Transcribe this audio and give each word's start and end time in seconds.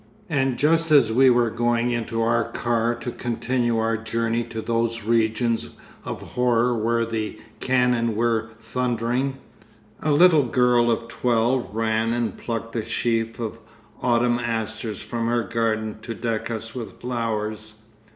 And 0.31 0.57
just 0.57 0.89
as 0.91 1.13
we 1.13 1.29
were 1.29 1.51
going 1.51 1.91
into 1.91 2.23
our 2.23 2.45
car 2.51 2.95
to 2.95 3.11
continue 3.11 3.77
our 3.77 3.97
journey 3.97 4.43
to 4.45 4.59
those 4.59 5.03
regions 5.03 5.69
of 6.03 6.31
horror 6.33 6.75
where 6.75 7.05
the 7.05 7.39
cannon 7.59 8.15
were 8.15 8.49
thundering, 8.57 9.37
a 10.01 10.11
little 10.11 10.47
girl 10.47 10.89
of 10.89 11.07
twelve 11.07 11.75
ran 11.75 12.13
and 12.13 12.35
plucked 12.35 12.75
a 12.77 12.83
sheaf 12.83 13.39
of 13.39 13.59
autumn 14.01 14.39
asters 14.39 15.03
from 15.03 15.27
her 15.27 15.43
garden 15.43 15.99
to 16.01 16.15
deck 16.15 16.49
us 16.49 16.73
with 16.73 16.99
flowers. 16.99 17.75